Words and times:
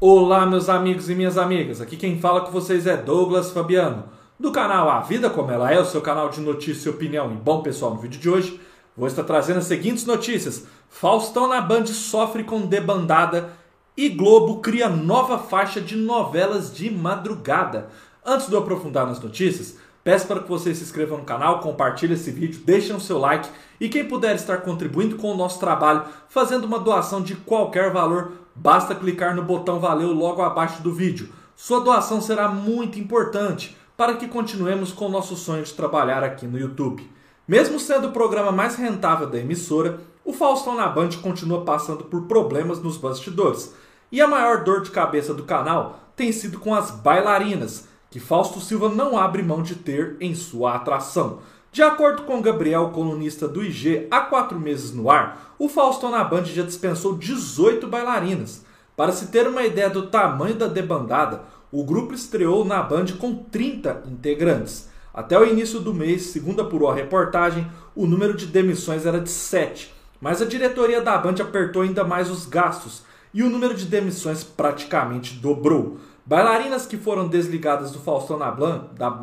Olá, 0.00 0.46
meus 0.46 0.68
amigos 0.68 1.10
e 1.10 1.14
minhas 1.16 1.36
amigas. 1.36 1.80
Aqui 1.80 1.96
quem 1.96 2.20
fala 2.20 2.42
com 2.42 2.52
vocês 2.52 2.86
é 2.86 2.96
Douglas 2.96 3.50
Fabiano, 3.50 4.04
do 4.38 4.52
canal 4.52 4.88
A 4.88 5.00
Vida 5.00 5.28
Como 5.28 5.50
Ela 5.50 5.72
É, 5.72 5.80
o 5.80 5.84
seu 5.84 6.00
canal 6.00 6.28
de 6.28 6.40
notícia 6.40 6.88
e 6.88 6.92
opinião. 6.92 7.32
E 7.32 7.34
bom, 7.34 7.62
pessoal, 7.62 7.94
no 7.94 8.00
vídeo 8.00 8.20
de 8.20 8.30
hoje 8.30 8.60
vou 8.96 9.08
estar 9.08 9.24
trazendo 9.24 9.58
as 9.58 9.64
seguintes 9.64 10.06
notícias: 10.06 10.68
Faustão 10.88 11.48
na 11.48 11.60
Band 11.60 11.86
sofre 11.86 12.44
com 12.44 12.60
debandada 12.60 13.50
e 13.96 14.08
Globo 14.08 14.60
cria 14.60 14.88
nova 14.88 15.36
faixa 15.36 15.80
de 15.80 15.96
novelas 15.96 16.72
de 16.72 16.88
madrugada. 16.92 17.88
Antes 18.24 18.46
de 18.46 18.52
eu 18.52 18.60
aprofundar 18.60 19.04
nas 19.04 19.18
notícias, 19.18 19.78
peço 20.04 20.28
para 20.28 20.38
que 20.38 20.48
vocês 20.48 20.78
se 20.78 20.84
inscrevam 20.84 21.18
no 21.18 21.24
canal, 21.24 21.58
compartilhem 21.58 22.14
esse 22.14 22.30
vídeo, 22.30 22.62
deixem 22.64 22.94
o 22.94 23.00
seu 23.00 23.18
like 23.18 23.48
e 23.80 23.88
quem 23.88 24.04
puder 24.04 24.36
estar 24.36 24.58
contribuindo 24.58 25.16
com 25.16 25.32
o 25.32 25.36
nosso 25.36 25.58
trabalho, 25.58 26.04
fazendo 26.28 26.66
uma 26.66 26.78
doação 26.78 27.20
de 27.20 27.34
qualquer 27.34 27.92
valor, 27.92 28.30
basta 28.60 28.94
clicar 28.94 29.34
no 29.34 29.42
botão 29.42 29.78
valeu 29.78 30.12
logo 30.12 30.42
abaixo 30.42 30.82
do 30.82 30.92
vídeo. 30.92 31.28
Sua 31.54 31.80
doação 31.80 32.20
será 32.20 32.48
muito 32.48 32.98
importante 32.98 33.76
para 33.96 34.14
que 34.14 34.28
continuemos 34.28 34.92
com 34.92 35.06
o 35.06 35.10
nosso 35.10 35.36
sonho 35.36 35.64
de 35.64 35.74
trabalhar 35.74 36.22
aqui 36.22 36.46
no 36.46 36.58
YouTube. 36.58 37.08
Mesmo 37.46 37.80
sendo 37.80 38.08
o 38.08 38.12
programa 38.12 38.52
mais 38.52 38.76
rentável 38.76 39.28
da 39.28 39.38
emissora, 39.38 40.00
o 40.24 40.32
Faustão 40.32 40.76
na 40.76 40.86
Band 40.88 41.10
continua 41.22 41.64
passando 41.64 42.04
por 42.04 42.22
problemas 42.22 42.82
nos 42.82 42.96
bastidores. 42.96 43.74
E 44.10 44.20
a 44.20 44.28
maior 44.28 44.64
dor 44.64 44.82
de 44.82 44.90
cabeça 44.90 45.32
do 45.32 45.44
canal 45.44 46.00
tem 46.14 46.32
sido 46.32 46.58
com 46.58 46.74
as 46.74 46.90
bailarinas, 46.90 47.88
que 48.10 48.20
Fausto 48.20 48.60
Silva 48.60 48.88
não 48.88 49.16
abre 49.16 49.42
mão 49.42 49.62
de 49.62 49.74
ter 49.74 50.16
em 50.20 50.34
sua 50.34 50.74
atração. 50.74 51.40
De 51.70 51.82
acordo 51.82 52.22
com 52.22 52.40
Gabriel, 52.40 52.90
colunista 52.90 53.46
do 53.46 53.62
IG, 53.62 54.06
há 54.10 54.20
quatro 54.22 54.58
meses 54.58 54.92
no 54.92 55.10
ar, 55.10 55.54
o 55.58 55.68
Faustão 55.68 56.10
na 56.10 56.24
Band 56.24 56.44
já 56.44 56.62
dispensou 56.62 57.16
18 57.16 57.86
bailarinas. 57.86 58.64
Para 58.96 59.12
se 59.12 59.26
ter 59.26 59.46
uma 59.46 59.62
ideia 59.62 59.90
do 59.90 60.06
tamanho 60.06 60.54
da 60.54 60.66
debandada, 60.66 61.42
o 61.70 61.84
grupo 61.84 62.14
estreou 62.14 62.64
na 62.64 62.82
Band 62.82 63.06
com 63.18 63.34
30 63.34 64.04
integrantes. 64.06 64.88
Até 65.12 65.38
o 65.38 65.44
início 65.44 65.78
do 65.78 65.92
mês, 65.92 66.22
segundo 66.22 66.62
apurou 66.62 66.90
a 66.90 66.94
reportagem, 66.94 67.70
o 67.94 68.06
número 68.06 68.34
de 68.34 68.46
demissões 68.46 69.04
era 69.04 69.20
de 69.20 69.30
7, 69.30 69.94
mas 70.20 70.40
a 70.40 70.46
diretoria 70.46 71.02
da 71.02 71.18
Band 71.18 71.36
apertou 71.40 71.82
ainda 71.82 72.02
mais 72.02 72.30
os 72.30 72.46
gastos 72.46 73.02
e 73.32 73.42
o 73.42 73.50
número 73.50 73.74
de 73.74 73.84
demissões 73.84 74.42
praticamente 74.42 75.34
dobrou. 75.34 75.98
Bailarinas 76.24 76.86
que 76.86 76.96
foram 76.96 77.28
desligadas 77.28 77.90
do 77.90 77.98
Faustão 77.98 78.38
na, 78.38 78.50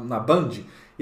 na 0.04 0.20
Band 0.20 0.52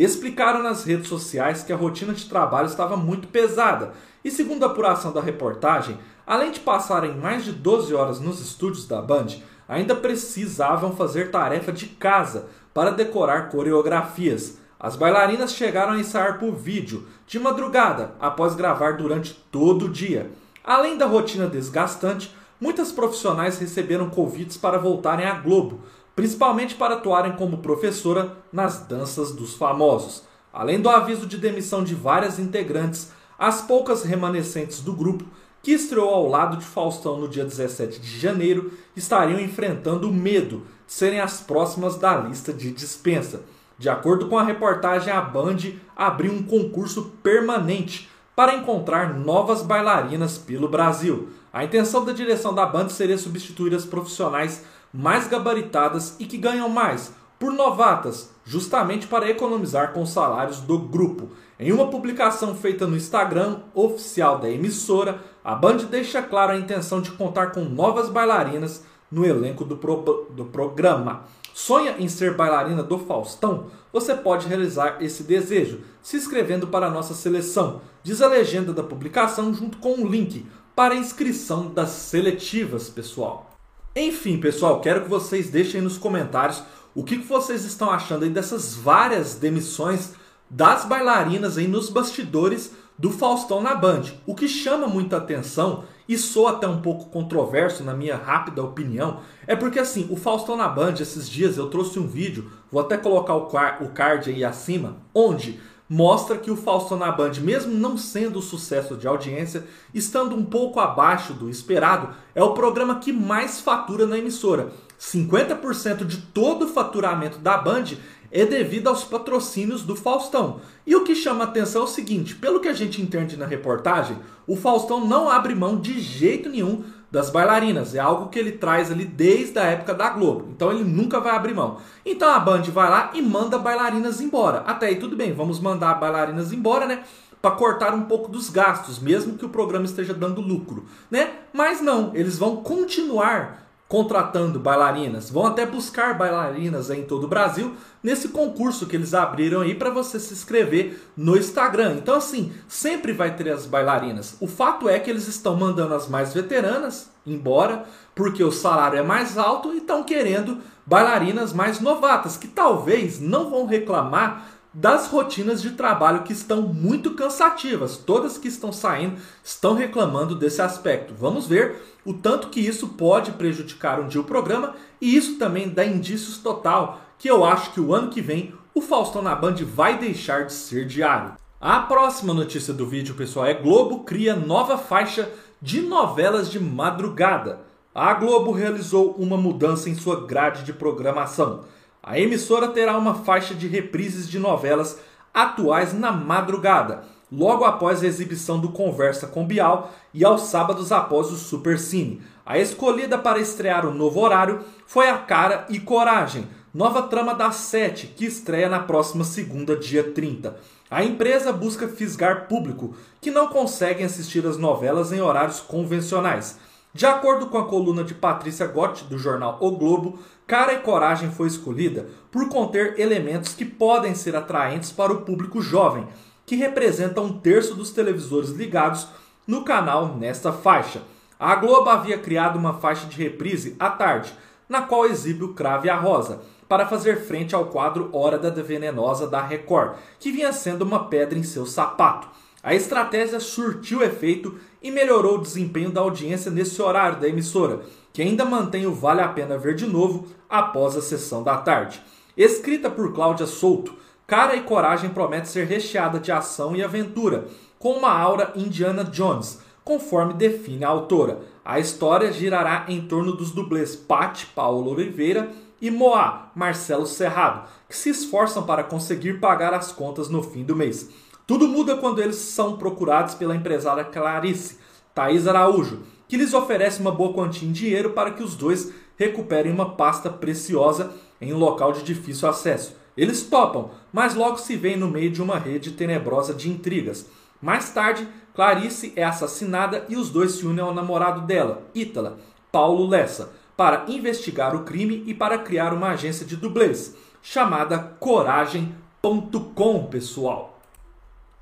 explicaram 0.02 0.64
nas 0.64 0.84
redes 0.84 1.08
sociais 1.08 1.64
que 1.64 1.72
a 1.72 1.76
rotina 1.76 2.14
de 2.14 2.26
trabalho 2.26 2.68
estava 2.68 2.98
muito 2.98 3.28
pesada 3.28 3.94
e, 4.24 4.32
segundo 4.32 4.64
a 4.64 4.68
apuração 4.68 5.12
da 5.12 5.22
reportagem, 5.22 6.00
além 6.26 6.52
de 6.52 6.60
passarem 6.60 7.16
mais 7.16 7.44
de 7.44 7.52
12 7.52 7.94
horas 7.94 8.20
nos 8.20 8.40
estúdios 8.42 8.88
da 8.88 9.02
Band, 9.02 9.28
ainda 9.68 9.96
precisavam 9.96 10.96
fazer 10.96 11.32
tarefa 11.32 11.72
de 11.72 11.88
casa 11.88 12.48
para 12.74 12.92
decorar 12.92 13.50
coreografias. 13.50 14.58
As 14.80 14.96
bailarinas 14.96 15.54
chegaram 15.54 15.94
a 15.94 16.00
ensaiar 16.00 16.40
por 16.40 16.54
vídeo, 16.54 17.08
de 17.26 17.40
madrugada, 17.40 18.16
após 18.20 18.56
gravar 18.56 18.98
durante 18.98 19.34
todo 19.52 19.86
o 19.86 19.90
dia. 19.90 20.32
Além 20.64 20.98
da 20.98 21.06
rotina 21.06 21.48
desgastante, 21.48 22.34
muitas 22.60 22.92
profissionais 22.92 23.60
receberam 23.60 24.10
convites 24.10 24.58
para 24.58 24.78
voltarem 24.78 25.26
à 25.26 25.36
Globo, 25.36 25.82
principalmente 26.16 26.76
para 26.76 26.96
atuarem 26.96 27.34
como 27.34 27.58
professora 27.58 28.38
nas 28.52 28.80
danças 28.80 29.32
dos 29.32 29.56
famosos. 29.56 30.24
Além 30.52 30.80
do 30.80 30.90
aviso 30.90 31.26
de 31.26 31.38
demissão 31.38 31.84
de 31.84 31.96
várias 31.96 32.38
integrantes, 32.38 33.12
as 33.38 33.62
poucas 33.62 34.04
remanescentes 34.04 34.82
do 34.82 34.94
grupo, 34.94 35.26
que 35.62 35.72
estreou 35.72 36.10
ao 36.10 36.28
lado 36.28 36.58
de 36.58 36.66
Faustão 36.66 37.20
no 37.20 37.28
dia 37.28 37.44
17 37.44 38.00
de 38.00 38.20
janeiro, 38.20 38.72
estariam 38.96 39.40
enfrentando 39.40 40.10
o 40.10 40.14
medo 40.14 40.64
de 40.86 40.94
serem 40.94 41.20
as 41.20 41.40
próximas 41.42 41.96
da 41.96 42.16
lista 42.18 42.54
de 42.54 42.72
dispensa. 42.72 43.42
De 43.80 43.90
acordo 43.90 44.28
com 44.28 44.38
a 44.38 44.44
reportagem, 44.44 45.12
a 45.12 45.22
Band 45.22 45.58
abriu 45.96 46.32
um 46.32 46.44
concurso 46.44 47.14
permanente 47.24 48.10
para 48.36 48.56
encontrar 48.56 49.18
novas 49.18 49.62
bailarinas 49.62 50.38
pelo 50.38 50.68
Brasil. 50.68 51.30
A 51.52 51.64
intenção 51.64 52.04
da 52.04 52.12
direção 52.12 52.54
da 52.54 52.66
Band 52.66 52.90
seria 52.90 53.18
substituir 53.18 53.74
as 53.74 53.86
profissionais 53.86 54.64
mais 54.94 55.28
gabaritadas 55.28 56.16
e 56.20 56.26
que 56.26 56.38
ganham 56.38 56.70
mais 56.70 57.12
por 57.40 57.52
novatas, 57.52 58.32
justamente 58.46 59.08
para 59.08 59.30
economizar 59.30 59.92
com 59.92 60.04
os 60.04 60.12
salários 60.12 60.60
do 60.62 60.78
grupo. 60.80 61.30
Em 61.60 61.72
uma 61.72 61.90
publicação 61.90 62.56
feita 62.56 62.88
no 62.88 62.96
Instagram 62.96 63.62
oficial 63.74 64.38
da 64.38 64.50
emissora, 64.50 65.20
a 65.44 65.54
Band 65.56 65.78
deixa 65.90 66.22
claro 66.22 66.54
a 66.54 66.58
intenção 66.58 67.02
de 67.02 67.12
contar 67.12 67.48
com 67.48 67.66
novas 67.66 68.10
bailarinas 68.10 68.86
no 69.12 69.26
elenco 69.26 69.66
do, 69.66 69.78
pro, 69.78 70.28
do 70.30 70.46
programa. 70.46 71.24
Sonha 71.54 71.96
em 72.00 72.08
ser 72.08 72.36
bailarina 72.36 72.82
do 72.82 72.98
Faustão? 72.98 73.68
Você 73.92 74.16
pode 74.16 74.48
realizar 74.48 74.98
esse 75.02 75.24
desejo 75.24 75.82
se 76.02 76.18
inscrevendo 76.18 76.68
para 76.68 76.88
a 76.88 76.92
nossa 76.92 77.14
seleção. 77.14 77.82
Diz 78.02 78.22
a 78.22 78.28
legenda 78.28 78.74
da 78.74 78.84
publicação 78.84 79.54
junto 79.54 79.78
com 79.78 79.94
um 79.94 80.08
link 80.08 80.46
para 80.76 80.96
a 80.96 80.98
inscrição 80.98 81.68
das 81.68 81.90
seletivas, 81.90 82.90
pessoal. 82.90 83.53
Enfim, 83.96 84.40
pessoal, 84.40 84.82
quero 84.82 85.02
que 85.02 85.10
vocês 85.10 85.52
deixem 85.52 85.80
nos 85.80 86.00
comentários 86.00 86.64
o 86.96 87.04
que 87.04 87.16
vocês 87.18 87.64
estão 87.64 87.92
achando 87.92 88.24
aí 88.24 88.30
dessas 88.30 88.74
várias 88.74 89.36
demissões 89.36 90.14
das 90.50 90.84
bailarinas 90.84 91.60
aí 91.60 91.68
nos 91.68 91.92
bastidores 91.92 92.72
do 92.98 93.12
Faustão 93.12 93.62
na 93.62 93.76
Band. 93.76 94.02
O 94.26 94.34
que 94.34 94.48
chama 94.48 94.88
muita 94.88 95.18
atenção 95.18 95.84
e 96.10 96.18
soa 96.18 96.52
até 96.52 96.68
um 96.68 96.82
pouco 96.82 97.12
controverso 97.12 97.84
na 97.84 97.94
minha 97.94 98.16
rápida 98.16 98.64
opinião, 98.64 99.20
é 99.46 99.56
porque 99.56 99.80
assim, 99.80 100.08
o 100.10 100.16
Faustão 100.16 100.58
na 100.58 100.68
Band 100.68 100.96
esses 101.00 101.30
dias 101.30 101.58
eu 101.58 101.70
trouxe 101.70 102.00
um 102.00 102.08
vídeo, 102.08 102.52
vou 102.72 102.82
até 102.82 102.98
colocar 102.98 103.36
o 103.36 103.90
card 103.90 104.32
aí 104.32 104.44
acima, 104.44 104.98
onde 105.14 105.60
mostra 105.94 106.40
que 106.40 106.50
o 106.50 106.56
Faustão 106.56 106.98
na 106.98 107.12
Band, 107.12 107.34
mesmo 107.40 107.72
não 107.72 107.96
sendo 108.00 108.42
sucesso 108.42 108.98
de 108.98 109.08
audiência, 109.08 109.64
estando 109.94 110.36
um 110.36 110.44
pouco 110.44 110.80
abaixo 110.80 111.34
do 111.34 111.48
esperado, 111.48 112.10
é 112.34 112.42
o 112.42 112.56
programa 112.56 112.96
que 112.96 113.14
mais 113.14 113.62
fatura 113.62 114.08
na 114.08 114.18
emissora. 114.18 114.72
50% 115.00 116.04
de 116.04 116.18
todo 116.18 116.66
o 116.66 116.68
faturamento 116.68 117.38
da 117.38 117.60
Band 117.60 117.84
é 118.32 118.44
devido 118.44 118.88
aos 118.88 119.04
patrocínios 119.04 119.84
do 119.84 119.96
Faustão. 119.96 120.62
E 120.84 120.96
o 120.96 121.04
que 121.04 121.14
chama 121.14 121.44
atenção 121.44 121.84
é 121.84 121.86
o 121.86 121.88
seguinte: 121.88 122.34
pelo 122.34 122.60
que 122.60 122.68
a 122.68 122.74
gente 122.74 123.00
entende 123.00 123.38
na 123.38 123.46
reportagem, 123.46 124.18
o 124.48 124.56
Faustão 124.56 125.06
não 125.06 125.30
abre 125.30 125.54
mão 125.54 125.80
de 125.80 126.00
jeito 126.00 126.50
nenhum 126.50 126.84
das 127.14 127.30
bailarinas. 127.30 127.94
É 127.94 128.00
algo 128.00 128.30
que 128.30 128.40
ele 128.40 128.54
traz 128.54 128.92
ali 128.92 129.06
desde 129.06 129.60
a 129.60 129.66
época 129.66 129.94
da 129.94 130.10
Globo. 130.10 130.48
Então 130.50 130.72
ele 130.72 130.84
nunca 130.84 131.20
vai 131.20 131.36
abrir 131.36 131.54
mão. 131.54 131.78
Então 132.04 132.28
a 132.28 132.40
Band 132.40 132.64
vai 132.64 132.90
lá 132.90 133.12
e 133.14 133.22
manda 133.22 133.60
bailarinas 133.60 134.20
embora. 134.20 134.64
Até 134.66 134.88
aí 134.88 134.96
tudo 134.96 135.16
bem, 135.16 135.32
vamos 135.32 135.60
mandar 135.60 135.94
bailarinas 135.94 136.52
embora, 136.52 136.88
né? 136.88 137.04
Para 137.40 137.52
cortar 137.52 137.94
um 137.94 138.06
pouco 138.06 138.32
dos 138.32 138.50
gastos, 138.50 138.98
mesmo 138.98 139.38
que 139.38 139.46
o 139.46 139.50
programa 139.50 139.86
esteja 139.86 140.12
dando 140.12 140.42
lucro, 140.42 140.86
né? 141.12 141.34
Mas 141.54 141.82
não, 141.82 142.10
eles 142.16 142.40
vão 142.40 142.56
continuar 142.56 143.64
contratando 143.94 144.60
bailarinas. 144.60 145.30
Vão 145.30 145.46
até 145.46 145.68
buscar 145.68 146.18
bailarinas 146.18 146.90
em 146.90 147.04
todo 147.04 147.26
o 147.26 147.28
Brasil 147.28 147.76
nesse 148.02 148.30
concurso 148.30 148.88
que 148.88 148.96
eles 148.96 149.14
abriram 149.14 149.62
aí 149.62 149.76
para 149.76 149.92
você 149.92 150.20
se 150.20 150.34
inscrever 150.34 151.00
no 151.16 151.38
Instagram. 151.38 151.98
Então 152.00 152.16
assim, 152.16 152.52
sempre 152.68 153.14
vai 153.14 153.36
ter 153.36 153.52
as 153.52 153.68
bailarinas. 153.68 154.36
O 154.42 154.48
fato 154.48 154.90
é 154.90 154.98
que 154.98 155.12
eles 155.12 155.28
estão 155.28 155.56
mandando 155.56 155.94
as 155.94 156.10
mais 156.10 156.34
veteranas 156.34 157.12
embora 157.24 157.86
porque 158.16 158.44
o 158.44 158.52
salário 158.52 158.98
é 158.98 159.04
mais 159.04 159.38
alto 159.38 159.72
e 159.72 159.78
estão 159.78 160.04
querendo 160.04 160.58
bailarinas 160.84 161.54
mais 161.54 161.80
novatas 161.80 162.36
que 162.36 162.48
talvez 162.48 163.20
não 163.20 163.52
vão 163.52 163.68
reclamar 163.68 164.48
das 164.74 165.08
rotinas 165.08 165.62
de 165.62 165.72
trabalho 165.72 166.24
que 166.24 166.34
estão 166.34 166.64
muito 166.64 167.14
cansativas. 167.14 167.98
Todas 167.98 168.38
que 168.38 168.48
estão 168.48 168.74
saindo 168.74 169.18
estão 169.44 169.76
reclamando 169.76 170.36
desse 170.36 170.62
aspecto. 170.62 171.14
Vamos 171.14 171.48
ver 171.48 171.76
o 172.04 172.14
tanto 172.14 172.50
que 172.50 172.60
isso 172.60 172.90
pode 172.90 173.34
prejudicar 173.34 174.00
um 174.00 174.08
dia 174.08 174.20
o 174.20 174.26
programa 174.26 174.76
e 175.00 175.16
isso 175.16 175.38
também 175.38 175.70
dá 175.70 175.86
indícios 175.86 176.38
total 176.38 177.02
que 177.20 177.30
eu 177.30 177.46
acho 177.46 177.72
que 177.72 177.80
o 177.80 177.94
ano 177.94 178.10
que 178.10 178.22
vem 178.22 178.54
o 178.74 178.82
Faustão 178.82 179.22
na 179.22 179.36
Band 179.36 179.56
vai 179.64 179.98
deixar 179.98 180.46
de 180.46 180.54
ser 180.54 180.86
diário. 180.86 181.34
A 181.62 181.80
próxima 181.82 182.34
notícia 182.34 182.74
do 182.74 182.88
vídeo, 182.88 183.16
pessoal, 183.16 183.46
é 183.46 183.54
Globo 183.54 184.00
cria 184.00 184.36
nova 184.36 184.78
faixa 184.78 185.30
de 185.62 185.82
novelas 185.82 186.52
de 186.52 186.60
madrugada. 186.60 187.62
A 187.96 188.14
Globo 188.16 188.52
realizou 188.52 189.12
uma 189.12 189.38
mudança 189.38 189.90
em 189.90 189.96
sua 189.96 190.26
grade 190.26 190.64
de 190.64 190.74
programação. 190.74 191.64
A 192.06 192.20
emissora 192.20 192.68
terá 192.68 192.98
uma 192.98 193.16
faixa 193.16 193.56
de 193.56 193.66
reprises 193.66 194.30
de 194.30 194.38
novelas 194.38 195.00
atuais 195.34 195.94
na 195.94 196.12
madrugada, 196.12 197.06
logo 197.32 197.64
após 197.64 198.04
a 198.04 198.06
exibição 198.06 198.60
do 198.60 198.74
Conversa 198.74 199.26
com 199.26 199.48
Bial 199.48 199.90
e 200.14 200.26
aos 200.26 200.42
sábados 200.42 200.92
após 200.92 201.32
o 201.32 201.38
Super 201.38 201.80
Cine. 201.80 202.22
A 202.46 202.60
escolhida 202.60 203.18
para 203.18 203.40
estrear 203.40 203.86
o 203.86 203.94
novo 203.94 204.20
horário 204.20 204.60
foi 204.86 205.08
A 205.10 205.18
Cara 205.18 205.66
e 205.70 205.80
Coragem, 205.80 206.46
nova 206.74 207.04
trama 207.04 207.34
das 207.34 207.56
sete, 207.56 208.08
que 208.08 208.26
estreia 208.26 208.68
na 208.68 208.80
próxima 208.80 209.24
segunda, 209.24 209.78
dia 209.78 210.04
30. 210.04 210.58
A 210.92 211.06
empresa 211.06 211.54
busca 211.54 211.88
fisgar 211.88 212.50
público 212.50 212.94
que 213.22 213.32
não 213.32 213.48
conseguem 213.48 214.06
assistir 214.06 214.46
as 214.46 214.58
novelas 214.58 215.14
em 215.14 215.22
horários 215.22 215.62
convencionais. 215.62 216.60
De 216.96 217.08
acordo 217.08 217.48
com 217.48 217.58
a 217.58 217.66
coluna 217.66 218.04
de 218.04 218.14
Patrícia 218.14 218.68
Gotti, 218.68 219.06
do 219.06 219.18
jornal 219.18 219.58
O 219.60 219.72
Globo, 219.72 220.20
Cara 220.46 220.74
e 220.74 220.80
Coragem 220.80 221.32
foi 221.32 221.48
escolhida 221.48 222.08
por 222.30 222.48
conter 222.50 223.00
elementos 223.00 223.56
que 223.56 223.66
podem 223.66 224.14
ser 224.14 224.36
atraentes 224.36 224.92
para 224.92 225.12
o 225.12 225.22
público 225.22 225.60
jovem, 225.60 226.08
que 226.46 226.56
representa 226.56 227.20
um 227.20 227.40
terço 227.40 227.74
dos 227.74 227.90
televisores 227.90 228.52
ligados 228.52 229.08
no 229.48 229.64
canal 229.64 230.16
nesta 230.16 230.54
faixa. 230.54 231.02
A 231.40 231.56
Globo 231.56 231.90
havia 231.90 232.20
criado 232.20 232.60
uma 232.60 232.76
faixa 232.76 233.08
de 233.08 233.18
reprise 233.18 233.76
à 233.80 233.90
tarde, 233.90 234.32
na 234.70 234.84
qual 234.84 235.08
exibe 235.08 235.44
o 235.44 235.54
Crave 235.56 235.90
a 235.90 235.96
Rosa, 235.96 236.42
para 236.70 236.86
fazer 236.86 237.22
frente 237.26 237.56
ao 237.56 237.66
quadro 237.66 238.10
Hora 238.14 238.38
da 238.38 238.50
Venenosa 238.52 239.28
da 239.28 239.42
Record, 239.42 239.96
que 240.20 240.32
vinha 240.32 240.54
sendo 240.54 240.84
uma 240.84 241.06
pedra 241.06 241.40
em 241.40 241.44
seu 241.44 241.66
sapato. 241.66 242.28
A 242.64 242.74
estratégia 242.74 243.42
surtiu 243.42 244.02
efeito 244.02 244.58
e 244.82 244.90
melhorou 244.90 245.36
o 245.36 245.42
desempenho 245.42 245.92
da 245.92 246.00
audiência 246.00 246.50
nesse 246.50 246.82
horário 246.82 247.20
da 247.20 247.28
emissora, 247.28 247.82
que 248.14 248.22
ainda 248.22 248.46
mantém 248.46 248.86
o 248.86 248.94
Vale 248.94 249.20
a 249.20 249.28
Pena 249.28 249.58
Ver 249.58 249.76
de 249.76 249.86
Novo 249.86 250.28
após 250.50 250.96
a 250.96 251.02
sessão 251.02 251.44
da 251.44 251.58
tarde. 251.58 252.02
Escrita 252.38 252.90
por 252.90 253.14
Cláudia 253.14 253.46
Souto, 253.46 253.94
Cara 254.26 254.56
e 254.56 254.62
Coragem 254.62 255.10
promete 255.10 255.50
ser 255.50 255.68
recheada 255.68 256.22
de 256.22 256.32
ação 256.32 256.74
e 256.74 256.82
aventura, 256.82 257.50
com 257.78 257.92
uma 257.92 258.18
aura 258.18 258.54
Indiana 258.56 259.04
Jones, 259.04 259.60
conforme 259.84 260.34
define 260.34 260.86
a 260.86 260.90
autora. 260.90 261.42
A 261.66 261.80
história 261.80 262.32
girará 262.32 262.86
em 262.88 263.02
torno 263.02 263.34
dos 263.34 263.52
dublês 263.52 263.94
Pat, 263.94 264.46
Paulo 264.56 264.92
Oliveira 264.92 265.50
e 265.82 265.92
Moá, 265.92 266.50
Marcelo 266.56 267.06
Serrado, 267.06 267.68
que 267.90 267.98
se 267.98 268.10
esforçam 268.10 268.64
para 268.64 268.86
conseguir 268.86 269.42
pagar 269.42 269.74
as 269.74 269.92
contas 269.92 270.30
no 270.30 270.42
fim 270.42 270.64
do 270.64 270.78
mês. 270.78 271.10
Tudo 271.46 271.68
muda 271.68 271.98
quando 271.98 272.22
eles 272.22 272.38
são 272.38 272.78
procurados 272.78 273.36
pela 273.36 273.56
empresária 273.56 274.06
Clarice, 274.06 274.78
Thaís 275.14 275.46
Araújo, 275.46 276.04
que 276.28 276.38
lhes 276.38 276.54
oferece 276.54 277.02
uma 277.02 277.12
boa 277.12 277.34
quantia 277.34 277.68
em 277.68 277.72
dinheiro 277.72 278.12
para 278.12 278.32
que 278.32 278.42
os 278.42 278.56
dois 278.56 278.94
recuperem 279.18 279.72
uma 279.72 279.92
pasta 279.92 280.30
preciosa 280.30 281.12
em 281.42 281.54
um 281.54 281.58
local 281.58 281.92
de 281.92 282.02
difícil 282.02 282.48
acesso. 282.48 282.96
Eles 283.16 283.44
topam, 283.44 283.92
mas 284.12 284.34
logo 284.34 284.58
se 284.58 284.78
veem 284.78 284.98
no 284.98 285.10
meio 285.10 285.30
de 285.30 285.42
uma 285.42 285.60
rede 285.60 285.92
tenebrosa 285.92 286.54
de 286.54 286.70
intrigas. 286.70 287.28
Mais 287.62 287.90
tarde, 287.92 288.28
Clarice 288.56 289.12
é 289.16 289.24
assassinada 289.24 290.06
e 290.08 290.16
os 290.16 290.30
dois 290.30 290.54
se 290.54 290.66
unem 290.66 290.84
ao 290.84 290.94
namorado 290.94 291.42
dela, 291.42 291.84
Ítala, 291.94 292.38
Paulo 292.72 293.06
Lessa, 293.06 293.52
para 293.76 294.06
investigar 294.08 294.76
o 294.76 294.84
crime 294.84 295.24
e 295.28 295.34
para 295.34 295.58
criar 295.58 295.94
uma 295.94 296.10
agência 296.10 296.46
de 296.46 296.56
dublês, 296.56 297.16
chamada 297.42 298.00
Coragem.com, 298.20 300.06
pessoal. 300.06 300.73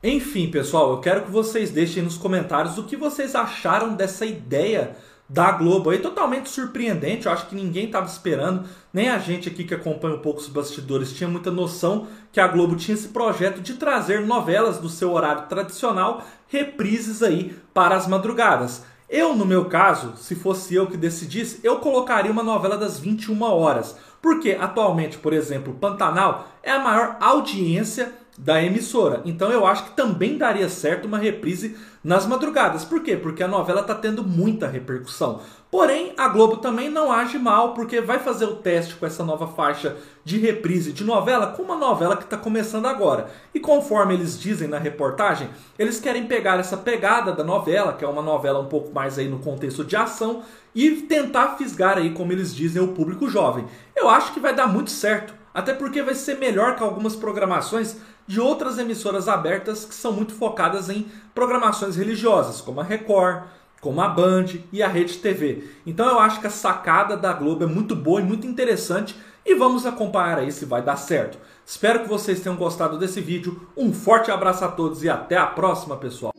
Enfim, 0.03 0.49
pessoal, 0.49 0.93
eu 0.93 0.97
quero 0.97 1.25
que 1.25 1.31
vocês 1.31 1.69
deixem 1.69 2.01
nos 2.01 2.17
comentários 2.17 2.75
o 2.75 2.85
que 2.85 2.97
vocês 2.97 3.35
acharam 3.35 3.93
dessa 3.93 4.25
ideia 4.25 4.95
da 5.29 5.51
Globo 5.51 5.91
aí, 5.91 5.99
totalmente 5.99 6.49
surpreendente. 6.49 7.27
Eu 7.27 7.31
acho 7.31 7.45
que 7.45 7.53
ninguém 7.53 7.85
estava 7.85 8.07
esperando, 8.07 8.67
nem 8.91 9.09
a 9.09 9.19
gente 9.19 9.47
aqui 9.47 9.63
que 9.63 9.75
acompanha 9.75 10.15
um 10.15 10.19
pouco 10.19 10.39
os 10.39 10.47
bastidores 10.47 11.13
tinha 11.13 11.29
muita 11.29 11.51
noção 11.51 12.07
que 12.31 12.39
a 12.39 12.47
Globo 12.47 12.75
tinha 12.75 12.95
esse 12.95 13.09
projeto 13.09 13.61
de 13.61 13.75
trazer 13.75 14.21
novelas 14.21 14.79
do 14.79 14.89
seu 14.89 15.13
horário 15.13 15.47
tradicional, 15.47 16.25
reprises 16.47 17.21
aí 17.21 17.55
para 17.71 17.95
as 17.95 18.07
madrugadas. 18.07 18.83
Eu, 19.07 19.35
no 19.35 19.45
meu 19.45 19.65
caso, 19.65 20.13
se 20.17 20.33
fosse 20.33 20.73
eu 20.73 20.87
que 20.87 20.97
decidisse, 20.97 21.59
eu 21.63 21.77
colocaria 21.77 22.31
uma 22.31 22.41
novela 22.41 22.75
das 22.75 22.97
21 22.97 23.39
horas. 23.43 23.95
Porque 24.19 24.57
atualmente, 24.59 25.17
por 25.17 25.33
exemplo, 25.33 25.73
Pantanal 25.73 26.47
é 26.63 26.71
a 26.71 26.79
maior 26.79 27.17
audiência 27.19 28.13
da 28.41 28.61
emissora. 28.61 29.21
Então 29.23 29.51
eu 29.51 29.67
acho 29.67 29.85
que 29.85 29.91
também 29.91 30.35
daria 30.35 30.67
certo 30.67 31.05
uma 31.05 31.19
reprise 31.19 31.77
nas 32.03 32.25
madrugadas. 32.25 32.83
Por 32.83 33.03
quê? 33.03 33.15
Porque 33.15 33.43
a 33.43 33.47
novela 33.47 33.81
está 33.81 33.93
tendo 33.93 34.23
muita 34.23 34.67
repercussão. 34.67 35.41
Porém, 35.69 36.13
a 36.17 36.27
Globo 36.27 36.57
também 36.57 36.89
não 36.89 37.11
age 37.11 37.37
mal, 37.37 37.75
porque 37.75 38.01
vai 38.01 38.17
fazer 38.17 38.45
o 38.45 38.55
teste 38.55 38.95
com 38.95 39.05
essa 39.05 39.23
nova 39.23 39.47
faixa 39.47 39.95
de 40.25 40.39
reprise 40.39 40.91
de 40.91 41.03
novela 41.03 41.47
com 41.47 41.61
uma 41.61 41.77
novela 41.77 42.17
que 42.17 42.23
está 42.23 42.35
começando 42.35 42.87
agora. 42.87 43.27
E 43.53 43.59
conforme 43.59 44.15
eles 44.15 44.39
dizem 44.39 44.67
na 44.67 44.79
reportagem, 44.79 45.47
eles 45.77 45.99
querem 45.99 46.25
pegar 46.25 46.59
essa 46.59 46.75
pegada 46.75 47.31
da 47.31 47.43
novela, 47.43 47.93
que 47.93 48.03
é 48.03 48.07
uma 48.07 48.23
novela 48.23 48.59
um 48.59 48.67
pouco 48.67 48.91
mais 48.91 49.19
aí 49.19 49.29
no 49.29 49.37
contexto 49.37 49.85
de 49.85 49.95
ação, 49.95 50.41
e 50.73 50.89
tentar 51.03 51.57
fisgar 51.57 51.97
aí, 51.99 52.09
como 52.09 52.31
eles 52.31 52.55
dizem, 52.55 52.81
o 52.81 52.89
público 52.89 53.29
jovem. 53.29 53.65
Eu 53.95 54.09
acho 54.09 54.33
que 54.33 54.39
vai 54.39 54.55
dar 54.55 54.67
muito 54.67 54.89
certo. 54.89 55.41
Até 55.53 55.73
porque 55.73 56.01
vai 56.01 56.15
ser 56.15 56.37
melhor 56.37 56.75
que 56.75 56.83
algumas 56.83 57.15
programações 57.15 57.97
de 58.27 58.39
outras 58.39 58.77
emissoras 58.77 59.27
abertas 59.27 59.85
que 59.85 59.93
são 59.93 60.11
muito 60.11 60.33
focadas 60.33 60.89
em 60.89 61.07
programações 61.33 61.95
religiosas, 61.95 62.61
como 62.61 62.79
a 62.79 62.83
Record, 62.83 63.43
como 63.81 63.99
a 63.99 64.07
Band 64.07 64.45
e 64.71 64.81
a 64.83 64.87
Rede 64.87 65.17
TV. 65.17 65.67
Então 65.85 66.07
eu 66.07 66.19
acho 66.19 66.39
que 66.39 66.47
a 66.47 66.51
sacada 66.51 67.17
da 67.17 67.33
Globo 67.33 67.63
é 67.63 67.67
muito 67.67 67.95
boa 67.95 68.21
e 68.21 68.23
muito 68.23 68.45
interessante 68.45 69.15
e 69.45 69.55
vamos 69.55 69.85
acompanhar 69.85 70.37
aí 70.37 70.51
se 70.51 70.65
vai 70.65 70.81
dar 70.81 70.95
certo. 70.95 71.37
Espero 71.65 72.01
que 72.01 72.09
vocês 72.09 72.39
tenham 72.39 72.55
gostado 72.55 72.97
desse 72.97 73.19
vídeo. 73.19 73.67
Um 73.75 73.91
forte 73.93 74.29
abraço 74.29 74.63
a 74.63 74.67
todos 74.67 75.03
e 75.03 75.09
até 75.09 75.35
a 75.35 75.47
próxima, 75.47 75.97
pessoal. 75.97 76.33